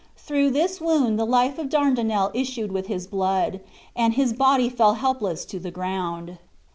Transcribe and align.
Through 0.17 0.49
this 0.49 0.81
wound 0.81 1.19
the 1.19 1.27
life 1.27 1.59
of 1.59 1.69
Dardinel 1.69 2.31
issued 2.33 2.71
with 2.71 2.87
his 2.87 3.05
blood, 3.05 3.59
and 3.95 4.15
his 4.15 4.33
body 4.33 4.67
fell 4.67 4.95
helpless 4.95 5.45
to 5.45 5.59
the 5.59 5.69
ground. 5.69 6.39